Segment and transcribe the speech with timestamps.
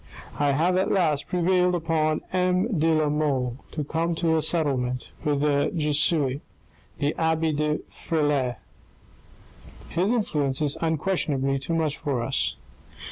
[0.39, 2.79] "I have at last prevailed upon M.
[2.79, 6.41] de la Mole to come to a settlement with that Jesuit,
[6.97, 8.55] the abbe de Frilair.
[9.89, 12.55] His influence is un questionably too much for us.